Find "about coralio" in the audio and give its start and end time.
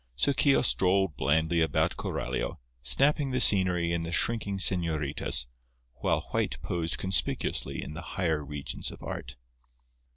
1.61-2.57